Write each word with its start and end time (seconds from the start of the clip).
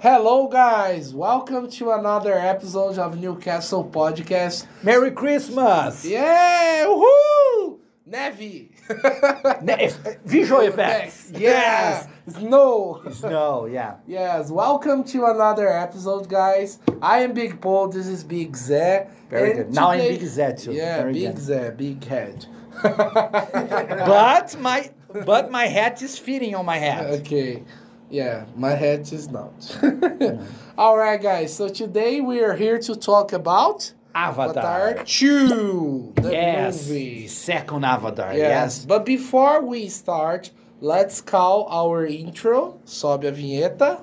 Hello, 0.00 0.46
guys. 0.46 1.12
Welcome 1.12 1.68
to 1.72 1.90
another 1.90 2.34
episode 2.34 2.98
of 2.98 3.18
Newcastle 3.18 3.84
Podcast. 3.84 4.66
Merry 4.84 5.10
Christmas! 5.10 6.04
Yeah, 6.04 6.84
woohoo! 6.86 7.78
Neve. 8.06 8.70
Ne- 9.62 9.90
uh, 10.06 10.12
visual 10.24 10.60
effects. 10.60 11.32
Yes. 11.34 12.06
Snow. 12.28 13.02
No, 13.24 13.66
yeah. 13.66 13.96
Yes. 14.06 14.50
Welcome 14.50 15.02
to 15.04 15.26
another 15.26 15.68
episode, 15.68 16.28
guys. 16.28 16.78
I 17.02 17.18
am 17.24 17.32
Big 17.32 17.60
Paul. 17.60 17.88
This 17.88 18.06
is 18.06 18.22
Big 18.22 18.52
Zé. 18.52 19.10
Very 19.28 19.50
And 19.50 19.58
good. 19.58 19.74
Now 19.74 19.90
I'm 19.90 19.98
Big 19.98 20.20
Zé 20.20 20.62
too. 20.62 20.72
Yeah, 20.72 20.98
Very 21.02 21.12
Big 21.14 21.34
good. 21.34 21.44
Zé, 21.44 21.76
big 21.76 22.04
head. 22.04 22.46
But 22.82 24.56
my 24.60 24.90
but 25.26 25.50
my 25.50 25.66
hat 25.66 26.00
is 26.02 26.16
fitting 26.18 26.54
on 26.54 26.64
my 26.64 26.76
hat. 26.78 27.06
Okay. 27.06 27.64
Yeah, 28.10 28.46
my 28.56 28.70
head 28.70 29.00
is 29.12 29.28
not. 29.28 29.52
All 30.78 30.96
right, 30.96 31.20
guys. 31.20 31.54
So 31.54 31.68
today 31.68 32.22
we 32.22 32.42
are 32.42 32.54
here 32.54 32.78
to 32.78 32.96
talk 32.96 33.34
about 33.34 33.92
Avatar. 34.14 34.88
Avatar 34.88 35.04
2, 35.04 36.12
the 36.16 36.32
yes. 36.32 36.88
movie. 36.88 37.26
Second 37.26 37.84
Avatar. 37.84 38.32
Yes. 38.32 38.38
Yes. 38.38 38.84
But 38.86 39.04
before 39.04 39.60
we 39.62 39.88
start, 39.88 40.50
let's 40.80 41.20
call 41.20 41.68
our 41.68 42.06
intro. 42.06 42.80
Sobe 42.86 43.24
a 43.24 43.32
vinheta. 43.32 44.00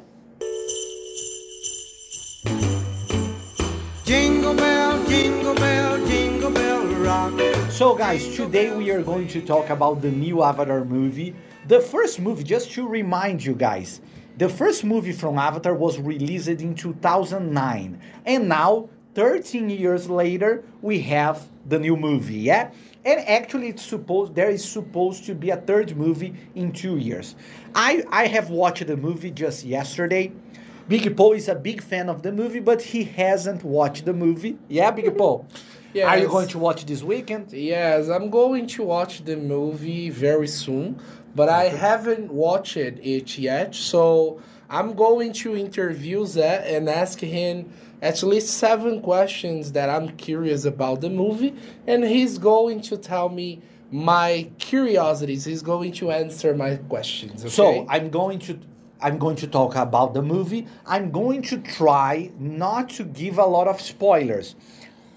Jingle 4.06 4.54
bell, 4.54 5.04
jingle 5.08 5.56
bell, 5.56 6.06
jingle 6.06 6.52
bell 6.52 6.86
rock. 7.02 7.34
So 7.72 7.96
guys, 7.96 8.36
today 8.36 8.70
we 8.76 8.92
are 8.92 9.02
going 9.02 9.28
to 9.30 9.42
talk 9.42 9.72
about 9.72 10.04
the 10.04 10.12
new 10.12 10.44
Avatar 10.44 10.86
movie. 10.86 11.34
The 11.68 11.80
first 11.80 12.20
movie, 12.20 12.44
just 12.44 12.72
to 12.74 12.88
remind 12.88 13.44
you 13.44 13.56
guys, 13.56 14.00
the 14.38 14.48
first 14.48 14.84
movie 14.84 15.12
from 15.12 15.40
Avatar 15.40 15.74
was 15.74 16.00
released 16.00 16.48
in 16.48 16.76
2009. 16.76 18.00
And 18.28 18.48
now, 18.48 18.90
13 19.16 19.72
years 19.72 20.08
later, 20.08 20.64
we 20.84 21.00
have 21.02 21.48
the 21.66 21.80
new 21.80 21.98
movie, 21.98 22.36
yeah? 22.36 22.70
And 23.04 23.20
actually 23.28 23.70
it's 23.70 23.82
supposed 23.82 24.36
there 24.36 24.50
is 24.50 24.64
supposed 24.64 25.26
to 25.26 25.34
be 25.34 25.50
a 25.50 25.58
third 25.58 25.98
movie 25.98 26.36
in 26.54 26.72
2 26.72 26.98
years. 26.98 27.36
I 27.74 28.04
I 28.12 28.28
have 28.28 28.50
watched 28.52 28.86
the 28.86 28.98
movie 28.98 29.32
just 29.32 29.64
yesterday. 29.64 30.32
Big 30.88 31.18
Paul 31.18 31.34
is 31.34 31.48
a 31.48 31.56
big 31.56 31.82
fan 31.82 32.10
of 32.10 32.22
the 32.22 32.32
movie, 32.32 32.60
but 32.60 32.82
he 32.82 33.04
hasn't 33.04 33.64
watched 33.64 34.06
the 34.06 34.14
movie. 34.14 34.58
Yeah, 34.70 34.92
Big 34.92 35.18
Paul. 35.18 35.48
Are 36.04 36.18
you 36.18 36.28
going 36.28 36.48
to 36.50 36.60
watch 36.60 36.86
this 36.86 37.04
weekend? 37.04 37.52
Yes, 37.54 38.10
I'm 38.10 38.30
going 38.30 38.68
to 38.68 38.84
watch 38.84 39.24
the 39.24 39.38
movie 39.38 40.10
very 40.10 40.48
soon, 40.48 41.00
but 41.36 41.48
I 41.48 41.66
haven't 41.66 42.32
watched 42.32 42.76
it 42.76 43.38
yet. 43.38 43.74
So 43.74 44.42
I'm 44.70 44.94
going 44.94 45.32
to 45.34 45.56
interview 45.56 46.22
Zé 46.22 46.76
and 46.76 46.90
ask 46.90 47.20
him 47.20 47.72
at 48.02 48.22
least 48.24 48.58
seven 48.58 49.02
questions 49.02 49.72
that 49.72 49.90
I'm 49.90 50.10
curious 50.18 50.66
about 50.66 51.02
the 51.02 51.10
movie, 51.10 51.56
and 51.88 52.04
he's 52.04 52.38
going 52.38 52.82
to 52.82 52.98
tell 52.98 53.30
me 53.30 53.62
my 53.92 54.50
curiosities. 54.60 55.46
He's 55.46 55.62
going 55.62 55.94
to 55.94 56.12
answer 56.12 56.54
my 56.56 56.76
questions. 56.76 57.42
Okay? 57.42 57.50
So 57.50 57.86
I'm 57.90 58.10
going 58.10 58.40
to 58.40 58.60
I'm 59.02 59.18
going 59.18 59.36
to 59.38 59.48
talk 59.48 59.76
about 59.76 60.14
the 60.14 60.22
movie. 60.22 60.68
I'm 60.86 61.12
going 61.12 61.42
to 61.44 61.58
try 61.60 62.32
not 62.40 62.90
to 62.92 63.04
give 63.04 63.38
a 63.38 63.46
lot 63.46 63.68
of 63.68 63.80
spoilers. 63.80 64.56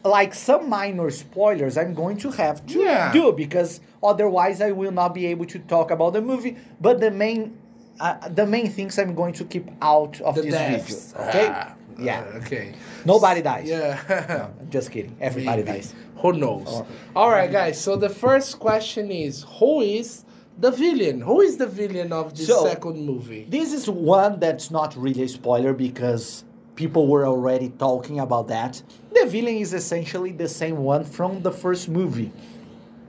Like 0.05 0.33
some 0.35 0.69
minor 0.69 1.11
spoilers, 1.11 1.77
I'm 1.77 1.93
going 1.95 2.17
to 2.19 2.31
have 2.31 2.65
to 2.67 2.79
Yeah. 2.79 3.13
do 3.13 3.33
because 3.33 3.81
otherwise 4.03 4.61
I 4.61 4.71
will 4.73 4.93
not 4.93 5.13
be 5.15 5.27
able 5.27 5.45
to 5.47 5.59
talk 5.61 5.91
about 5.91 6.13
the 6.13 6.21
movie. 6.23 6.57
But 6.81 7.01
the 7.01 7.11
main 7.11 7.59
uh, 8.01 8.29
the 8.29 8.47
main 8.47 8.71
things 8.71 8.97
I'm 8.99 9.15
going 9.15 9.33
to 9.35 9.45
keep 9.45 9.69
out 9.83 10.21
of 10.21 10.37
the 10.37 10.43
this 10.43 10.53
deaths. 10.53 11.13
video. 11.13 11.29
Okay? 11.29 11.49
Ah, 11.51 11.75
yeah. 11.99 12.21
uh, 12.33 12.39
okay. 12.39 12.75
Nobody 13.05 13.43
dies. 13.43 13.69
Yeah. 13.69 13.99
No, 14.29 14.51
just 14.71 14.93
kidding. 14.93 15.17
Everybody 15.21 15.63
Maybe. 15.65 15.79
dies. 15.79 15.95
Who 16.19 16.33
knows? 16.33 16.69
Or- 16.69 16.87
All 17.17 17.31
right, 17.31 17.51
guys. 17.51 17.81
So 17.81 17.97
the 17.97 18.09
first 18.09 18.61
question 18.61 19.11
is, 19.11 19.45
who 19.59 19.81
is 19.81 20.25
the 20.61 20.71
villain? 20.71 21.21
Who 21.21 21.41
is 21.41 21.57
the 21.57 21.67
villain 21.67 22.13
of 22.13 22.37
the 22.37 22.45
So- 22.45 22.65
second 22.69 23.05
movie? 23.05 23.47
This 23.49 23.73
is 23.73 23.91
one 23.91 24.39
that's 24.39 24.71
not 24.71 24.97
really 24.97 25.23
a 25.25 25.29
spoiler 25.29 25.73
because 25.73 26.45
people 26.79 27.09
were 27.09 27.27
already 27.27 27.71
talking 27.71 28.21
about 28.21 28.47
that. 28.47 28.81
The 29.13 29.27
villain 29.27 29.57
is 29.57 29.75
essentially 29.75 30.31
the 30.31 30.49
same 30.49 30.77
one 30.79 31.05
from 31.05 31.43
the 31.43 31.51
first 31.51 31.89
movie, 31.89 32.31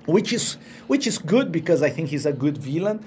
which 0.07 0.33
is 0.33 0.57
which 0.87 1.05
is 1.05 1.19
good 1.19 1.51
because 1.51 1.83
I 1.83 1.91
think 1.91 2.09
he's 2.09 2.25
a 2.25 2.33
good 2.33 2.57
villain. 2.57 2.97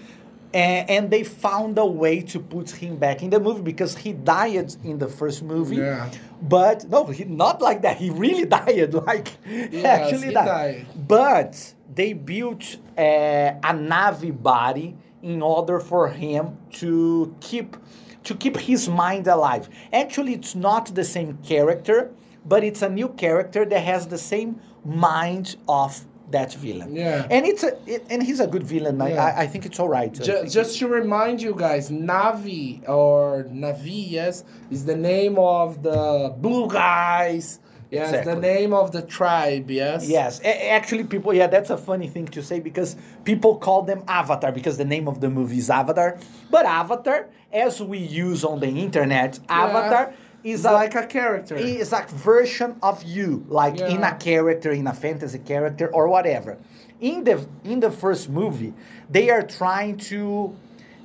And, 0.55 0.89
and 0.91 1.11
they 1.11 1.25
found 1.25 1.79
a 1.79 1.87
way 1.87 2.21
to 2.33 2.39
put 2.39 2.71
him 2.71 2.97
back 2.97 3.23
in 3.23 3.31
the 3.31 3.41
movie 3.41 3.63
because 3.63 3.97
he 3.97 4.13
died 4.13 4.71
in 4.85 4.99
the 4.99 5.09
first 5.09 5.43
movie. 5.43 5.77
Yeah. 5.77 6.11
But 6.43 6.89
no, 6.91 7.07
he, 7.07 7.25
not 7.25 7.61
like 7.63 7.83
that. 7.83 7.97
He 7.97 8.11
really 8.11 8.45
died. 8.61 8.93
Like 8.95 9.29
Yes, 9.47 9.85
actually 9.85 10.29
he 10.29 10.35
died. 10.35 10.47
died. 10.47 10.87
But 11.09 11.75
they 11.95 12.13
built 12.13 12.77
uh, 12.99 13.71
a 13.71 13.73
Navi 13.93 14.31
body 14.53 14.95
in 15.23 15.41
order 15.43 15.81
for 15.81 16.09
him 16.09 16.57
to 16.81 17.35
keep 17.41 17.77
to 18.25 18.35
keep 18.35 18.57
his 18.57 18.89
mind 18.89 19.27
alive. 19.27 19.69
Actually, 19.93 20.35
it's 20.35 20.55
not 20.55 20.95
the 20.95 21.05
same 21.05 21.39
character, 21.45 22.11
but 22.47 22.63
it's 22.65 22.83
a 22.83 22.89
new 22.89 23.09
character 23.11 23.65
that 23.65 23.81
has 23.81 24.07
the 24.09 24.19
same 24.19 24.61
mind 24.85 25.57
of 25.69 26.05
that 26.31 26.55
villain. 26.55 26.95
Yeah. 26.97 27.27
and 27.31 27.45
it's 27.45 27.63
a 27.63 27.77
it, 27.87 28.07
and 28.09 28.23
he's 28.23 28.41
a 28.41 28.47
good 28.47 28.63
villain. 28.63 29.01
I- 29.03 29.11
Yeah. 29.11 29.25
I, 29.25 29.41
I 29.43 29.47
think 29.47 29.67
it's 29.67 29.79
all 29.79 29.89
right. 29.89 30.11
I 30.21 30.25
Ju- 30.25 30.33
think 30.33 30.51
just 30.51 30.79
to 30.79 30.89
remind 30.89 31.43
you 31.43 31.55
guys, 31.55 31.91
Navi 31.91 32.89
or 32.89 33.45
Navi, 33.51 34.11
yes, 34.11 34.45
is 34.71 34.85
the 34.87 34.97
name 34.97 35.37
of 35.39 35.83
the 35.83 36.35
blue 36.39 36.69
guys. 36.71 37.59
Yes, 37.93 38.25
the 38.25 38.35
name 38.37 38.73
of 38.73 38.91
the 38.93 39.03
tribe. 39.03 39.71
Yes. 39.71 40.09
Yes, 40.09 40.41
a- 40.41 40.71
actually, 40.71 41.05
people, 41.05 41.35
yeah, 41.35 41.47
that's 41.47 41.71
a 41.71 41.77
funny 41.77 42.09
thing 42.09 42.27
to 42.29 42.43
say 42.43 42.59
because 42.59 42.97
people 43.25 43.57
call 43.57 43.83
them 43.83 44.03
Avatar 44.09 44.51
because 44.51 44.79
the 44.79 44.85
name 44.85 45.07
of 45.09 45.21
the 45.21 45.29
movie 45.29 45.59
is 45.59 45.69
Avatar. 45.71 46.19
But 46.51 46.65
Avatar, 46.65 47.29
as 47.53 47.81
we 47.83 47.99
use 47.99 48.45
on 48.45 48.61
the 48.61 48.69
internet, 48.69 49.39
Avatar 49.49 50.15
is 50.43 50.65
a, 50.65 50.73
like 50.73 50.95
a 50.95 51.07
character. 51.07 51.55
is 51.57 51.93
a 51.93 52.05
version 52.09 52.77
of 52.83 53.03
you, 53.05 53.45
like 53.49 53.79
in 53.79 54.03
a 54.03 54.15
character, 54.17 54.71
in 54.73 54.87
a 54.87 54.95
fantasy 54.95 55.39
character, 55.39 55.89
or 55.93 56.09
whatever. 56.09 56.57
In 57.01 57.25
the 57.25 57.47
in 57.65 57.81
the 57.81 57.91
first 57.91 58.29
movie, 58.31 58.73
they 59.11 59.29
are 59.31 59.43
trying 59.43 59.99
to 60.11 60.57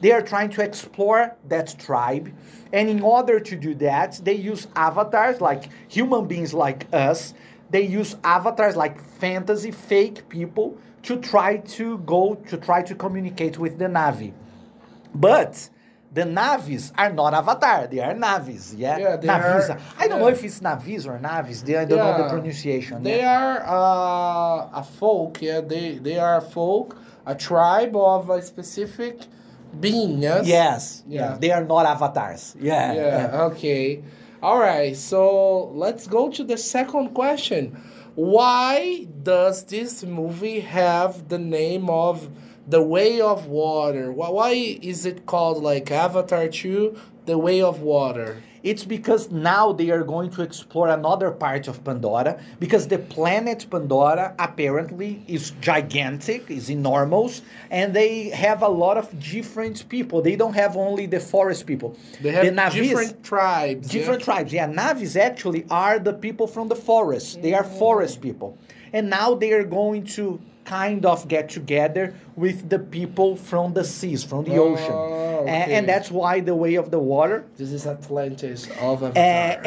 they 0.02 0.12
are 0.12 0.22
trying 0.22 0.50
to 0.52 0.62
explore 0.63 1.35
that 1.50 1.75
tribe, 1.80 2.31
and 2.72 2.90
in 2.90 3.02
order 3.02 3.40
to 3.40 3.56
do 3.56 3.74
that, 3.75 4.19
they 4.24 4.34
use 4.35 4.68
avatars 4.75 5.41
like 5.41 5.69
human 5.88 6.28
beings 6.28 6.53
like 6.53 6.88
us. 6.94 7.34
They 7.69 7.81
use 7.81 8.16
avatars 8.24 8.75
like 8.75 9.02
fantasy 9.02 9.72
fake 9.72 10.30
people 10.30 10.78
to 11.03 11.18
try 11.18 11.57
to 11.57 11.97
go 12.00 12.36
to 12.50 12.57
try 12.57 12.81
to 12.84 12.96
communicate 12.96 13.57
with 13.57 13.78
the 13.80 13.86
Navi. 13.86 14.34
But 15.16 15.69
the 16.13 16.25
Navis 16.25 16.91
are 16.97 17.12
not 17.12 17.34
Avatar; 17.34 17.88
they 17.88 18.00
are 18.00 18.13
Navis. 18.13 18.74
Yeah, 18.74 18.97
Yeah, 18.97 19.16
they 19.18 19.28
are- 19.28 19.80
I 20.00 20.07
don't 20.07 20.18
yeah. 20.19 20.24
know 20.24 20.28
if 20.28 20.44
it's 20.44 20.62
Navis 20.62 21.06
or 21.06 21.19
Navis. 21.19 21.62
They, 21.63 21.75
I 21.75 21.86
don't 21.86 21.97
know 22.00 22.24
the 22.24 22.30
pronunciation. 22.30 23.03
They 23.03 23.19
yeah. 23.19 23.40
are 23.41 23.57
uh, 24.72 24.80
a 24.80 24.84
folk, 24.84 25.41
yeah. 25.41 25.62
They 25.62 25.97
they 25.97 26.18
are 26.18 26.38
a 26.38 26.41
folk, 26.41 26.97
a 27.25 27.36
tribe 27.36 27.96
of 27.96 28.30
a 28.30 28.41
specific 28.41 29.22
being. 29.80 30.22
Yes. 30.22 30.48
Yes. 30.48 31.04
Yeah. 31.08 31.32
Yeah. 31.32 31.38
They 31.38 31.52
are 31.52 31.64
not 31.64 31.86
avatars. 31.86 32.56
Yeah. 32.60 32.94
Yeah. 32.94 33.42
Okay. 33.52 34.04
All 34.42 34.60
right. 34.60 34.96
So 34.96 35.70
let's 35.74 36.08
go 36.08 36.30
to 36.32 36.44
the 36.44 36.58
second 36.58 37.14
question. 37.14 37.76
Why 38.16 39.08
does 39.24 39.64
this 39.66 40.04
movie 40.04 40.60
have 40.62 41.30
the 41.30 41.38
name 41.38 41.90
of 41.90 42.30
The 42.68 42.82
Way 42.82 43.22
of 43.22 43.46
Water? 43.46 44.12
Why, 44.12 44.30
why 44.30 44.52
is 44.82 45.06
it 45.06 45.26
called 45.28 45.62
like 45.62 45.92
Avatar 45.92 46.48
2, 46.48 46.98
The 47.28 47.38
Way 47.38 47.62
of 47.62 47.82
Water? 47.82 48.42
It's 48.64 48.86
because 48.86 49.30
now 49.32 49.74
they 49.74 49.90
are 49.90 50.04
going 50.04 50.30
to 50.31 50.42
explore 50.42 50.88
another 50.88 51.30
part 51.30 51.68
of 51.68 51.84
Pandora 51.84 52.42
because 52.60 52.88
the 52.88 53.00
planet 53.00 53.66
Pandora 53.69 54.34
apparently 54.40 55.24
is 55.28 55.51
gigantic, 55.60 56.50
is 56.50 56.69
enormous, 56.69 57.42
and 57.69 57.94
they 57.94 58.30
have 58.30 58.62
a 58.62 58.68
lot 58.68 58.98
of 58.98 59.07
different 59.19 59.88
people. 59.90 60.22
They 60.22 60.38
don't 60.38 60.54
have 60.54 60.78
only 60.78 61.06
the 61.06 61.19
forest 61.19 61.68
people. 61.68 61.98
They 62.22 62.31
have 62.31 62.46
the 62.46 62.51
Navis, 62.51 62.75
different 62.75 63.24
tribes. 63.24 63.94
yeah? 63.94 64.00
different 64.00 64.24
tribes. 64.24 64.54
Yeah, 64.54 64.66
Navis 64.66 65.18
actually 65.18 65.66
are 65.69 66.00
the 66.00 66.13
people 66.13 66.48
from 66.48 66.69
the 66.69 66.75
forest. 66.78 67.42
They 67.42 67.54
are 67.54 67.63
forest 67.66 68.22
people. 68.22 68.57
And 68.94 69.10
now 69.10 69.36
they 69.36 69.51
are 69.51 69.66
going 69.66 70.06
to 70.16 70.40
kind 70.68 71.06
of 71.06 71.28
get 71.30 71.50
together 71.50 72.14
with 72.36 72.69
the 72.69 72.78
people 72.78 73.38
from 73.38 73.74
the 73.74 73.84
seas, 73.84 74.22
from 74.24 74.44
the 74.44 74.58
Oh, 74.58 74.74
ocean. 74.74 74.94
Okay. 74.94 75.74
And, 75.75 75.88
that's 75.88 76.12
why 76.12 76.42
the 76.42 76.56
way 76.56 76.75
of 76.75 76.92
the 76.92 77.00
water. 77.00 77.46
This 77.58 77.72
is 77.72 77.88
Atlantis 77.88 78.68
of 78.81 79.02
Uh, 79.04 79.08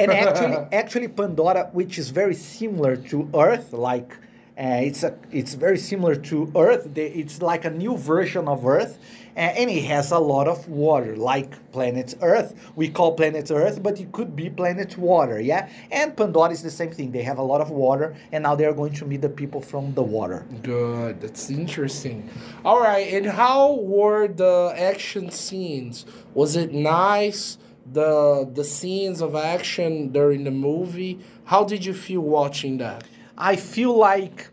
and 0.02 0.10
actually, 0.10 0.58
actually, 0.82 1.08
Pandora, 1.08 1.70
which 1.72 1.98
is 1.98 2.10
very 2.10 2.34
similar 2.34 2.96
to 3.10 3.16
Earth, 3.34 3.72
like 3.72 4.10
uh, 4.58 4.88
it's 4.88 5.02
a, 5.02 5.12
it's 5.32 5.54
very 5.54 5.78
similar 5.78 6.14
to 6.30 6.52
Earth. 6.54 6.84
It's 6.96 7.40
like 7.40 7.64
a 7.64 7.70
new 7.70 7.96
version 7.96 8.46
of 8.46 8.66
Earth, 8.66 8.98
and 9.36 9.70
it 9.70 9.84
has 9.84 10.10
a 10.10 10.18
lot 10.18 10.48
of 10.48 10.68
water, 10.68 11.16
like 11.16 11.70
planet 11.72 12.14
Earth. 12.22 12.54
We 12.76 12.88
call 12.88 13.14
planet 13.14 13.50
Earth, 13.50 13.82
but 13.82 14.00
it 14.00 14.12
could 14.12 14.34
be 14.34 14.50
planet 14.50 14.96
water, 14.98 15.40
yeah. 15.40 15.68
And 15.90 16.16
Pandora 16.16 16.50
is 16.50 16.62
the 16.62 16.70
same 16.70 16.90
thing. 16.90 17.12
They 17.12 17.22
have 17.22 17.38
a 17.38 17.42
lot 17.42 17.60
of 17.60 17.70
water, 17.70 18.14
and 18.32 18.42
now 18.42 18.54
they 18.54 18.64
are 18.64 18.72
going 18.72 18.92
to 18.94 19.04
meet 19.04 19.22
the 19.22 19.28
people 19.28 19.60
from 19.60 19.94
the 19.94 20.02
water. 20.02 20.46
Good. 20.62 21.20
That's 21.20 21.50
interesting. 21.50 22.28
All 22.64 22.80
right. 22.80 23.12
And 23.12 23.26
how 23.26 23.74
were 23.74 24.28
the 24.28 24.74
action 24.76 25.30
scenes? 25.30 26.06
Was 26.34 26.56
it 26.56 26.72
nice? 26.72 27.58
The 27.92 28.48
the 28.52 28.62
scenes 28.62 29.20
of 29.20 29.34
action 29.34 30.12
during 30.12 30.44
the 30.44 30.50
movie. 30.50 31.18
How 31.44 31.64
did 31.64 31.84
you 31.84 31.94
feel 31.94 32.20
watching 32.20 32.78
that? 32.78 33.04
I 33.36 33.56
feel 33.56 33.96
like 33.96 34.50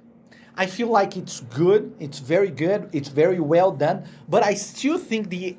I 0.57 0.65
feel 0.65 0.88
like 0.88 1.15
it's 1.15 1.42
good. 1.42 1.94
It's 2.00 2.18
very 2.18 2.50
good. 2.50 2.89
It's 2.92 3.09
very 3.09 3.39
well 3.39 3.71
done. 3.71 4.06
But 4.27 4.44
I 4.44 4.56
still 4.56 4.98
think 4.98 5.30
the 5.30 5.56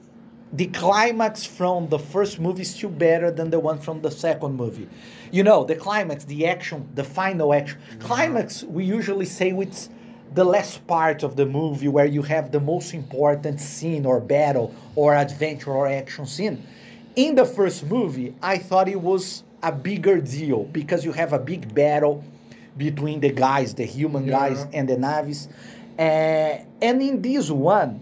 the 0.53 0.67
climax 0.69 1.45
from 1.45 1.89
the 1.89 1.99
first 1.99 2.41
movie 2.41 2.63
is 2.63 2.75
still 2.75 2.89
better 2.89 3.31
than 3.31 3.51
the 3.51 3.61
one 3.61 3.79
from 3.79 4.01
the 4.01 4.11
second 4.11 4.55
movie. 4.55 4.89
You 5.31 5.43
know, 5.43 5.65
the 5.65 5.75
climax, 5.75 6.25
the 6.25 6.47
action, 6.47 6.89
the 6.95 7.05
final 7.05 7.53
action. 7.53 7.79
Mm-hmm. 7.79 8.01
Climax, 8.01 8.65
we 8.65 8.83
usually 8.85 9.27
say 9.27 9.51
it's 9.51 9.91
the 10.35 10.45
last 10.45 10.87
part 10.87 11.23
of 11.23 11.37
the 11.37 11.45
movie 11.45 11.89
where 11.89 12.07
you 12.07 12.23
have 12.23 12.51
the 12.51 12.61
most 12.61 12.95
important 12.95 13.61
scene 13.61 14.07
or 14.07 14.21
battle 14.21 14.75
or 14.95 15.15
adventure 15.15 15.73
or 15.73 15.87
action 15.87 16.25
scene. 16.27 16.67
In 17.17 17.35
the 17.35 17.45
first 17.45 17.85
movie, 17.85 18.35
I 18.43 18.59
thought 18.59 18.89
it 18.89 19.01
was 19.01 19.45
a 19.63 19.73
bigger 19.73 20.19
deal 20.21 20.65
because 20.65 21.05
you 21.05 21.13
have 21.13 21.33
a 21.35 21.39
big 21.39 21.75
battle 21.75 22.25
between 22.79 23.21
the 23.21 23.31
guys, 23.31 23.75
the 23.75 23.85
human 23.85 24.25
Yeah. 24.27 24.39
guys 24.39 24.67
and 24.73 24.89
the 24.89 24.97
navis. 24.97 25.49
Uh, 25.99 26.03
and 26.81 27.03
in 27.03 27.21
this 27.23 27.51
one, 27.51 28.01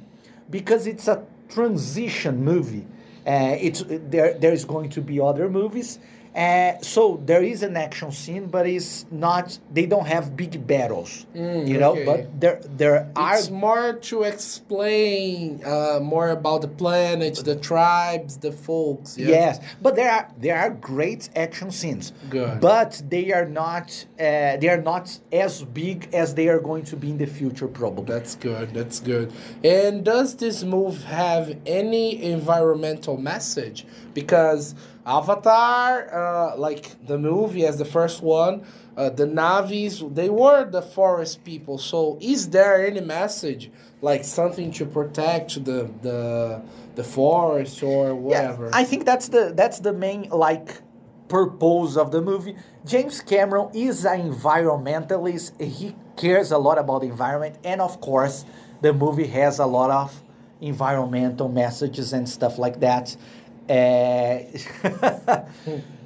because 0.51 0.87
it's 0.87 1.09
a 1.09 1.23
transition 1.49 2.45
movie, 2.45 2.85
uh, 3.27 3.57
it's 3.59 3.83
there. 3.89 4.35
There 4.35 4.53
is 4.53 4.65
going 4.65 4.91
to 4.91 5.01
be 5.01 5.21
other 5.21 5.49
movies, 5.49 5.99
uh, 6.37 6.79
so 6.83 7.21
there 7.25 7.43
is 7.43 7.63
an 7.63 7.77
action 7.77 8.13
scene, 8.13 8.47
but 8.47 8.67
it's 8.67 9.07
not. 9.11 9.59
They 9.73 9.87
don't 9.87 10.07
have 10.07 10.37
big 10.37 10.67
battles, 10.67 11.25
Mm, 11.35 11.67
you 11.67 11.79
know. 11.79 11.93
okay. 11.93 12.05
But 12.05 12.41
there, 12.41 12.61
there 12.77 13.11
are 13.17 13.37
It's 13.39 13.51
more 13.51 13.95
to 14.11 14.23
explain 14.25 15.61
uh, 15.65 15.99
more 16.03 16.31
about 16.31 16.61
the 16.63 16.69
planets, 16.69 17.43
the 17.43 17.57
tribes, 17.57 18.37
the 18.37 18.53
folks. 18.53 19.17
Yeah? 19.19 19.29
Yes, 19.29 19.61
but 19.81 19.97
there 19.97 20.11
are 20.11 20.29
there 20.39 20.59
are 20.59 20.71
great 20.71 21.31
action 21.37 21.71
scenes. 21.71 22.13
Good. 22.31 22.61
But 22.61 23.03
they 23.09 23.33
are 23.33 23.47
not 23.47 23.87
uh, 24.19 24.57
they 24.61 24.69
are 24.69 24.83
not 24.83 25.19
as 25.33 25.63
big 25.63 26.09
as 26.15 26.35
they 26.35 26.49
are 26.49 26.61
going 26.61 26.85
to 26.85 26.97
be 26.97 27.11
in 27.11 27.19
the 27.19 27.27
future, 27.27 27.69
probably. 27.69 28.05
That's 28.15 28.35
good. 28.35 28.75
That's 28.75 29.01
good. 29.01 29.33
And 29.65 30.05
does 30.05 30.37
this 30.37 30.63
move 30.65 31.03
have 31.05 31.57
any 31.67 32.23
environmental 32.23 33.17
message? 33.17 33.87
Because 34.15 34.75
Avatar, 35.07 36.13
uh, 36.13 36.57
like 36.57 37.07
the 37.07 37.17
movie 37.17 37.65
as 37.65 37.79
the 37.79 37.85
first 37.85 38.23
one, 38.23 38.67
uh, 38.97 39.09
the 39.09 39.25
Navis, 39.25 40.03
they 40.11 40.29
were 40.29 40.69
the 40.69 40.83
forest 40.83 41.45
people. 41.45 41.79
So 41.79 42.19
is 42.21 42.51
there 42.51 42.85
any 42.85 43.01
message, 43.01 43.71
like 44.03 44.25
something 44.25 44.73
to 44.73 44.85
protect 44.85 45.65
the 45.65 45.89
the 46.03 46.61
the 46.97 47.05
forest 47.05 47.85
or 47.85 48.17
whatever? 48.17 48.71
I 48.73 48.83
think 48.83 49.05
that's 49.05 49.29
the 49.29 49.53
that's 49.55 49.79
the 49.79 49.93
main 49.93 50.29
like 50.31 50.83
purpose 51.29 51.97
of 51.97 52.11
the 52.11 52.21
movie. 52.21 52.57
James 52.85 53.21
Cameron 53.21 53.71
is 53.75 54.05
an 54.05 54.33
environmentalist. 54.33 55.61
He 55.61 55.95
cares 56.17 56.51
a 56.51 56.59
lot 56.59 56.79
about 56.79 57.03
the 57.03 57.09
environment, 57.09 57.59
and 57.63 57.81
of 57.81 58.01
course, 58.01 58.45
the 58.81 58.93
movie 58.93 59.29
has 59.29 59.61
a 59.61 59.67
lot 59.67 59.91
of 59.91 60.23
environmental 60.61 61.49
messages 61.49 62.13
and 62.13 62.29
stuff 62.29 62.59
like 62.59 62.81
that. 62.81 63.17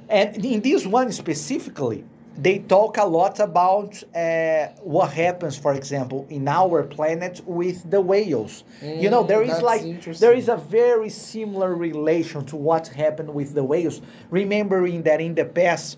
And 0.09 0.45
in 0.45 0.61
this 0.61 0.85
one 0.85 1.11
specifically, 1.11 2.03
they 2.37 2.59
talk 2.59 2.97
a 2.97 3.05
lot 3.05 3.39
about 3.39 4.01
uh, 4.15 4.67
what 4.81 5.11
happens, 5.11 5.57
for 5.57 5.73
example, 5.73 6.25
in 6.29 6.47
our 6.47 6.83
planet 6.83 7.41
with 7.45 7.89
the 7.89 8.01
whales. 8.01 8.63
you 8.81 9.09
know, 9.09 9.23
Mm, 9.23 9.27
there 9.27 9.43
is 9.43 9.61
like 9.61 9.83
there 10.19 10.33
is 10.33 10.49
a 10.49 10.57
very 10.57 11.09
similar 11.09 11.75
relation 11.75 12.45
to 12.45 12.55
what 12.55 12.87
happened 12.87 13.33
with 13.33 13.53
the 13.53 13.63
whales. 13.63 14.01
Remembering 14.29 15.03
that 15.03 15.19
in 15.21 15.35
the 15.35 15.45
past, 15.45 15.97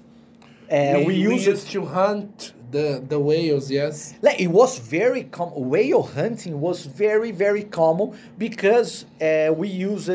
uh, 0.71 0.95
we, 0.97 1.05
we, 1.05 1.15
used, 1.15 1.45
used 1.47 1.71
to 1.71 1.85
hunt 1.85 2.53
the 2.73 3.03
the 3.07 3.19
whales. 3.19 3.71
Yes. 3.71 4.15
like, 4.21 4.39
it 4.41 4.47
was 4.47 4.79
very 4.79 5.23
common. 5.23 5.69
Whale 5.69 6.03
hunting 6.03 6.59
was 6.59 6.85
very 6.85 7.31
very 7.31 7.63
common 7.63 8.17
because 8.37 9.05
uh, 9.21 9.53
we 9.55 9.69
used 9.69 10.09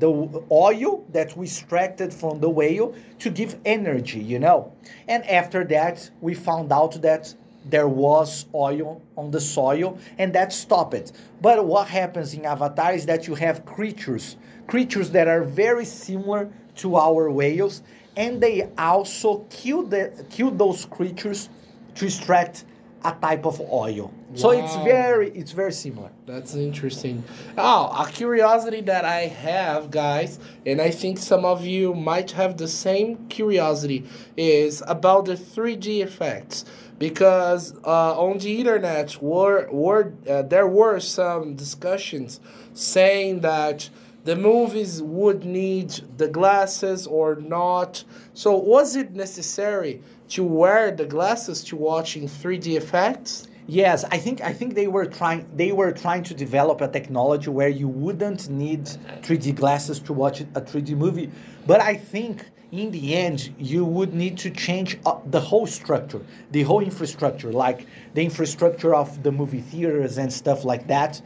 the 0.00 0.42
oil 0.50 1.04
that 1.12 1.36
we 1.36 1.46
extracted 1.46 2.14
from 2.14 2.40
the 2.40 2.48
whale 2.48 2.94
to 3.18 3.28
give 3.30 3.58
energy. 3.66 4.20
You 4.20 4.38
know, 4.38 4.72
and 5.08 5.28
after 5.28 5.64
that 5.64 6.08
we 6.20 6.32
found 6.34 6.72
out 6.72 7.02
that 7.02 7.34
there 7.66 7.88
was 7.88 8.46
oil 8.54 9.00
on 9.16 9.30
the 9.30 9.40
soil 9.40 9.98
and 10.18 10.32
that 10.34 10.52
stopped 10.52 10.94
it. 10.94 11.12
But 11.40 11.64
what 11.66 11.88
happens 11.88 12.34
in 12.34 12.44
Avatar 12.44 12.92
is 12.92 13.06
that 13.06 13.26
you 13.26 13.34
have 13.34 13.64
creatures, 13.64 14.36
creatures 14.66 15.10
that 15.10 15.28
are 15.28 15.42
very 15.42 15.84
similar 15.84 16.50
to 16.76 16.96
our 16.96 17.30
whales, 17.30 17.82
and 18.16 18.40
they 18.40 18.68
also 18.78 19.44
kill 19.50 19.82
the 19.82 20.24
kill 20.30 20.50
those 20.50 20.84
creatures 20.86 21.48
to 21.96 22.06
extract 22.06 22.64
a 23.04 23.12
type 23.20 23.44
of 23.44 23.60
oil. 23.60 24.12
So 24.34 24.50
it's 24.50 24.74
very 24.76 25.30
it's 25.30 25.52
very 25.52 25.72
similar. 25.72 26.10
That's 26.26 26.54
interesting. 26.54 27.22
Oh, 27.56 27.94
a 27.96 28.10
curiosity 28.10 28.80
that 28.82 29.04
I 29.04 29.26
have, 29.26 29.90
guys, 29.90 30.38
and 30.66 30.80
I 30.80 30.90
think 30.90 31.18
some 31.18 31.44
of 31.44 31.64
you 31.64 31.94
might 31.94 32.32
have 32.32 32.56
the 32.56 32.66
same 32.66 33.28
curiosity, 33.28 34.06
is 34.36 34.82
about 34.88 35.26
the 35.26 35.34
3D 35.34 36.02
effects. 36.02 36.64
Because 36.98 37.74
uh, 37.84 38.18
on 38.18 38.38
the 38.38 38.60
internet, 38.60 39.20
were, 39.20 39.68
were, 39.70 40.14
uh, 40.30 40.42
there 40.42 40.68
were 40.68 41.00
some 41.00 41.56
discussions 41.56 42.38
saying 42.72 43.40
that 43.40 43.90
the 44.24 44.36
movies 44.36 45.02
would 45.02 45.44
need 45.44 45.90
the 46.16 46.28
glasses 46.28 47.06
or 47.06 47.34
not. 47.36 48.04
So, 48.32 48.56
was 48.56 48.96
it 48.96 49.12
necessary 49.12 50.02
to 50.30 50.44
wear 50.44 50.90
the 50.90 51.04
glasses 51.04 51.62
to 51.64 51.76
watch 51.76 52.16
in 52.16 52.24
3D 52.24 52.76
effects? 52.76 53.48
Yes, 53.66 54.04
I 54.10 54.18
think 54.18 54.42
I 54.42 54.52
think 54.52 54.74
they 54.74 54.88
were 54.88 55.06
trying 55.06 55.46
they 55.56 55.72
were 55.72 55.90
trying 55.90 56.22
to 56.24 56.34
develop 56.34 56.82
a 56.82 56.88
technology 56.88 57.48
where 57.48 57.68
you 57.68 57.88
wouldn't 57.88 58.50
need 58.50 58.84
3D 59.22 59.54
glasses 59.54 59.98
to 60.00 60.12
watch 60.12 60.40
a 60.42 60.44
3D 60.60 60.94
movie, 60.96 61.30
but 61.66 61.80
I 61.80 61.94
think 61.94 62.44
in 62.72 62.90
the 62.90 63.14
end 63.14 63.54
you 63.58 63.86
would 63.86 64.12
need 64.12 64.36
to 64.38 64.50
change 64.50 64.98
uh, 65.06 65.16
the 65.26 65.40
whole 65.40 65.66
structure, 65.66 66.20
the 66.50 66.62
whole 66.62 66.80
infrastructure, 66.80 67.52
like 67.52 67.86
the 68.12 68.22
infrastructure 68.22 68.94
of 68.94 69.22
the 69.22 69.32
movie 69.32 69.62
theaters 69.62 70.18
and 70.18 70.30
stuff 70.30 70.64
like 70.66 70.86
that, 70.88 71.22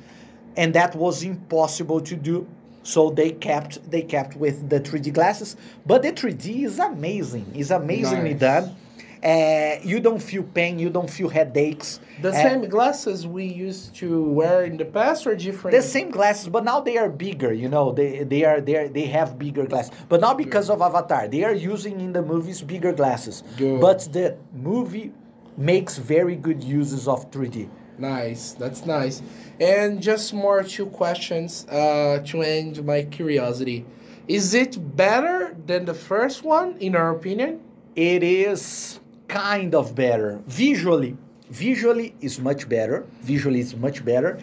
and 0.56 0.72
that 0.75 0.94
was 0.94 1.25
impossible 1.25 2.00
to 2.02 2.14
do. 2.14 2.46
So 2.84 3.11
they 3.11 3.32
kept 3.32 3.90
they 3.90 4.02
kept 4.02 4.37
with 4.37 4.68
the 4.70 4.78
3D 4.78 5.12
glasses, 5.12 5.56
but 5.87 6.02
the 6.02 6.12
3D 6.12 6.64
is 6.66 6.78
amazing. 6.78 7.50
It's 7.52 7.70
amazingly 7.70 8.34
Nice. 8.34 8.40
done. 8.40 8.76
Uh, 9.22 9.76
you 9.82 9.98
don't 10.00 10.22
feel 10.22 10.42
pain, 10.42 10.78
you 10.78 10.90
don't 10.90 11.10
feel 11.10 11.28
headaches. 11.28 11.98
The 12.22 12.28
Uh, 12.30 12.32
same 12.32 12.62
glasses 12.68 13.26
we 13.26 13.44
used 13.44 13.94
to 13.96 14.22
wear 14.22 14.64
in 14.64 14.76
the 14.76 14.84
past 14.84 15.26
or 15.26 15.34
different? 15.34 15.76
the 15.76 15.82
same 15.82 16.10
glasses, 16.10 16.48
but 16.48 16.64
now 16.64 16.80
they 16.80 16.96
are 16.98 17.08
bigger. 17.08 17.52
You 17.52 17.68
know, 17.68 17.92
they 17.92 18.22
they 18.25 18.44
are 18.44 18.60
they 18.60 18.76
are, 18.76 18.88
they 18.88 19.06
have 19.06 19.38
bigger 19.38 19.66
glasses, 19.66 19.92
but 20.08 20.20
not 20.20 20.37
because 20.38 20.70
of 20.70 20.80
Avatar. 20.82 21.26
They 21.28 21.42
are 21.44 21.54
using 21.54 22.00
in 22.00 22.12
the 22.12 22.22
movies 22.22 22.62
bigger 22.62 22.92
glasses. 22.92 23.42
Good. 23.56 23.80
But 23.80 24.08
the 24.12 24.37
movie 24.54 25.12
makes 25.56 25.98
very 25.98 26.37
good 26.37 26.62
uses 26.62 27.08
of 27.08 27.30
3D. 27.32 27.68
Nice, 27.98 28.52
that's 28.52 28.87
nice. 28.87 29.22
And 29.58 30.00
just 30.00 30.32
more 30.32 30.62
two 30.62 30.87
questions 30.87 31.66
uh, 31.68 32.20
to 32.26 32.42
end 32.42 32.84
my 32.84 33.02
curiosity. 33.02 33.84
Is 34.28 34.54
it 34.54 34.78
better 34.96 35.56
than 35.66 35.84
the 35.87 35.94
first 35.94 36.44
one, 36.44 36.76
in 36.78 36.94
our 36.94 37.10
opinion? 37.10 37.60
It 37.96 38.22
is 38.22 39.00
kind 39.28 39.75
of 39.75 39.94
better 39.94 40.40
visually. 40.47 41.16
Visually 41.50 42.14
is 42.20 42.38
much 42.40 42.68
better. 42.68 43.06
Visually 43.23 43.61
is 43.61 43.75
much 43.76 44.04
better, 44.04 44.38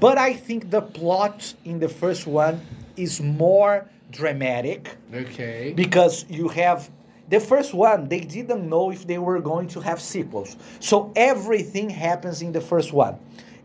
but 0.00 0.16
I 0.18 0.32
think 0.32 0.70
the 0.70 0.80
plot 0.82 1.54
in 1.64 1.78
the 1.78 1.88
first 1.88 2.26
one 2.26 2.60
is 2.96 3.20
more 3.20 3.86
dramatic. 4.10 4.96
Okay. 5.12 5.72
because 5.74 6.24
you 6.28 6.48
have 6.48 6.88
the 7.28 7.40
first 7.40 7.74
one 7.74 8.08
they 8.08 8.20
didn't 8.20 8.68
know 8.68 8.90
if 8.90 9.06
they 9.06 9.18
were 9.18 9.40
going 9.40 9.66
to 9.68 9.80
have 9.80 10.00
sequels 10.00 10.56
so 10.80 11.12
everything 11.16 11.90
happens 11.90 12.40
in 12.40 12.52
the 12.52 12.60
first 12.60 12.92
one 12.92 13.18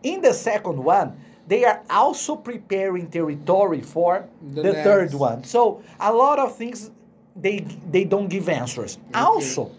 in 0.04 0.20
the 0.22 0.34
second 0.34 0.84
one 0.84 1.16
they 1.48 1.63
are 1.63 1.82
also 1.90 2.36
preparing 2.36 3.08
territory 3.08 3.82
for 3.82 4.28
The 4.54 4.63
the, 4.63 4.74
third 4.84 5.13
one 5.13 5.44
so 5.44 5.84
a 6.00 6.12
lot 6.12 6.40
of 6.40 6.56
things 6.58 6.90
they 7.36 7.60
they 7.92 8.04
don't 8.04 8.28
give 8.28 8.50
answers 8.50 8.98
also 9.13 9.72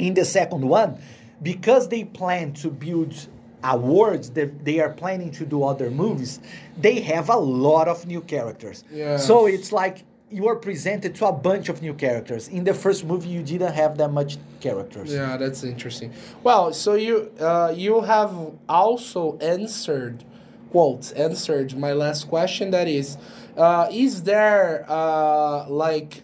in 0.00 0.14
the 0.14 0.24
second 0.24 0.62
one 0.62 0.98
because 1.42 1.88
they 1.88 2.04
plan 2.04 2.52
to 2.52 2.70
build 2.70 3.14
awards 3.62 4.30
that 4.30 4.64
they 4.64 4.80
are 4.80 4.90
planning 4.90 5.30
to 5.30 5.44
do 5.44 5.62
other 5.64 5.90
movies, 5.90 6.40
they 6.78 7.00
have 7.00 7.28
a 7.28 7.36
lot 7.36 7.88
of 7.88 8.06
new 8.06 8.20
characters. 8.22 8.84
Yes. 8.90 9.26
So 9.26 9.46
it's 9.46 9.72
like 9.72 10.04
you 10.30 10.48
are 10.48 10.56
presented 10.56 11.14
to 11.16 11.26
a 11.26 11.32
bunch 11.32 11.68
of 11.68 11.82
new 11.82 11.92
characters. 11.92 12.48
In 12.48 12.64
the 12.64 12.72
first 12.72 13.04
movie, 13.04 13.28
you 13.28 13.42
didn't 13.42 13.74
have 13.74 13.98
that 13.98 14.12
much 14.12 14.38
characters. 14.60 15.12
Yeah, 15.12 15.36
that's 15.36 15.64
interesting. 15.64 16.12
Well, 16.42 16.72
so 16.72 16.94
you 16.94 17.32
uh, 17.40 17.74
you 17.76 18.00
have 18.00 18.34
also 18.68 19.36
answered, 19.38 20.24
quotes 20.70 21.12
answered 21.12 21.76
my 21.76 21.92
last 21.92 22.28
question. 22.28 22.70
That 22.70 22.88
is, 22.88 23.18
uh, 23.56 23.88
is 23.90 24.22
there 24.22 24.86
uh, 24.88 25.68
like, 25.68 26.22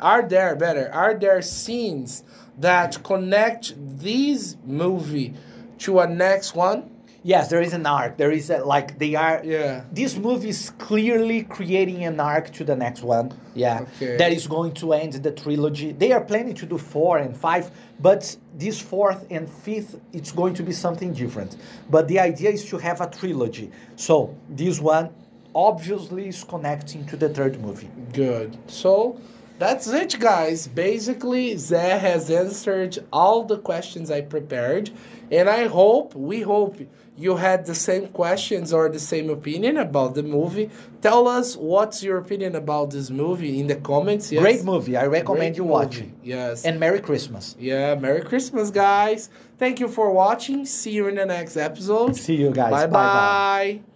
are 0.00 0.28
there 0.28 0.56
better? 0.56 0.92
Are 0.92 1.14
there 1.14 1.40
scenes 1.40 2.24
that 2.58 3.02
connect 3.02 3.74
this 3.76 4.56
movie 4.64 5.34
to 5.78 6.00
a 6.00 6.06
next 6.06 6.54
one? 6.54 6.90
Yes, 7.26 7.48
there 7.48 7.62
is 7.62 7.72
an 7.72 7.86
arc. 7.86 8.18
There 8.18 8.30
is 8.30 8.50
a, 8.50 8.58
like 8.58 8.98
they 8.98 9.14
are. 9.14 9.40
Yeah. 9.42 9.84
This 9.90 10.18
movie 10.18 10.50
is 10.50 10.70
clearly 10.76 11.44
creating 11.44 12.04
an 12.04 12.20
arc 12.20 12.50
to 12.52 12.64
the 12.64 12.76
next 12.76 13.02
one. 13.02 13.32
Yeah. 13.54 13.86
Okay. 13.96 14.18
That 14.18 14.30
is 14.30 14.46
going 14.46 14.74
to 14.74 14.92
end 14.92 15.14
the 15.14 15.32
trilogy. 15.32 15.92
They 15.92 16.12
are 16.12 16.20
planning 16.20 16.54
to 16.56 16.66
do 16.66 16.76
four 16.76 17.16
and 17.16 17.34
five, 17.34 17.70
but 17.98 18.36
this 18.54 18.78
fourth 18.78 19.26
and 19.30 19.48
fifth, 19.48 19.98
it's 20.12 20.32
going 20.32 20.52
to 20.52 20.62
be 20.62 20.72
something 20.72 21.14
different. 21.14 21.56
But 21.88 22.08
the 22.08 22.20
idea 22.20 22.50
is 22.50 22.66
to 22.66 22.76
have 22.76 23.00
a 23.00 23.08
trilogy. 23.08 23.72
So 23.96 24.36
this 24.50 24.78
one 24.78 25.08
obviously 25.54 26.28
is 26.28 26.44
connecting 26.44 27.06
to 27.06 27.16
the 27.16 27.30
third 27.30 27.58
movie. 27.58 27.88
Good. 28.12 28.58
So 28.66 29.18
that's 29.58 29.86
it, 29.88 30.16
guys. 30.18 30.66
Basically, 30.68 31.54
Zé 31.54 31.98
has 31.98 32.30
answered 32.30 32.98
all 33.12 33.44
the 33.44 33.58
questions 33.58 34.10
I 34.10 34.20
prepared, 34.22 34.90
and 35.30 35.48
I 35.48 35.66
hope, 35.66 36.14
we 36.14 36.40
hope, 36.40 36.76
you 37.16 37.36
had 37.36 37.64
the 37.64 37.74
same 37.76 38.08
questions 38.08 38.72
or 38.72 38.88
the 38.88 38.98
same 38.98 39.30
opinion 39.30 39.76
about 39.76 40.16
the 40.16 40.22
movie. 40.24 40.68
Tell 41.00 41.28
us 41.28 41.56
what's 41.56 42.02
your 42.02 42.18
opinion 42.18 42.56
about 42.56 42.90
this 42.90 43.08
movie 43.08 43.60
in 43.60 43.68
the 43.68 43.76
comments. 43.76 44.32
Yes? 44.32 44.42
Great 44.42 44.64
movie. 44.64 44.96
I 44.96 45.06
recommend 45.06 45.54
Great 45.54 45.56
you 45.56 45.62
movie. 45.62 45.72
watching. 45.72 46.12
Yes. 46.24 46.64
And 46.64 46.80
Merry 46.80 46.98
Christmas. 47.00 47.54
yeah, 47.56 47.94
Merry 47.94 48.20
Christmas, 48.22 48.72
guys. 48.72 49.30
Thank 49.58 49.78
you 49.78 49.86
for 49.86 50.10
watching. 50.10 50.66
See 50.66 50.90
you 50.90 51.06
in 51.06 51.14
the 51.14 51.26
next 51.26 51.56
episode. 51.56 52.16
See 52.16 52.34
you 52.34 52.50
guys. 52.50 52.72
Bye 52.72 52.86
Bye-bye. 52.88 53.78
bye. 53.78 53.93